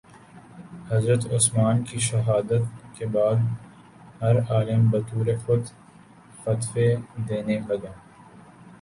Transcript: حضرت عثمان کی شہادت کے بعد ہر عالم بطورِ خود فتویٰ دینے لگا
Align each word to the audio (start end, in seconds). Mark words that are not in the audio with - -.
حضرت 0.91 1.25
عثمان 1.33 1.83
کی 1.83 1.99
شہادت 1.99 2.63
کے 2.97 3.05
بعد 3.05 3.45
ہر 4.21 4.35
عالم 4.49 4.89
بطورِ 4.91 5.35
خود 5.45 5.63
فتویٰ 6.43 6.93
دینے 7.29 7.59
لگا 7.69 7.93